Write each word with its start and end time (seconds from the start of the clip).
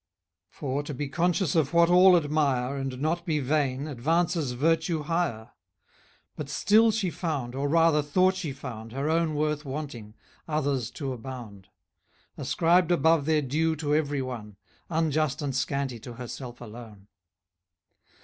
}For, 0.49 0.81
to 0.81 0.95
be 0.95 1.07
conscious 1.09 1.53
of 1.53 1.75
what 1.75 1.87
all 1.91 2.17
admire, 2.17 2.75
And 2.75 2.99
not 2.99 3.23
be 3.23 3.37
vain, 3.37 3.85
advances 3.85 4.53
virtue 4.53 5.03
higher. 5.03 5.51
But 6.35 6.49
still 6.49 6.89
she 6.89 7.11
found, 7.11 7.53
or 7.53 7.69
rather 7.69 8.01
thought 8.01 8.33
she 8.35 8.51
found, 8.51 8.93
Her 8.93 9.11
own 9.11 9.35
worth 9.35 9.63
wanting, 9.63 10.15
others' 10.47 10.89
to 10.97 11.13
abound; 11.13 11.67
Ascribed 12.35 12.89
above 12.91 13.27
their 13.27 13.43
due 13.43 13.75
to 13.75 13.93
every 13.93 14.23
one, 14.23 14.57
Unjust 14.89 15.39
and 15.39 15.55
scanty 15.55 15.99
to 15.99 16.13
herself 16.13 16.61
alone. 16.61 17.07